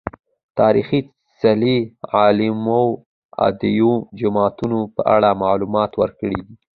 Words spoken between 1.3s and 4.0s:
څلي، علومو اکادميو،